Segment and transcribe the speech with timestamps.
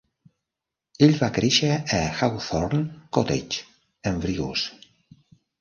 [1.07, 2.81] Ell va créixer a Hawthorne
[3.19, 3.63] Cottage,
[4.13, 4.69] en Brigus.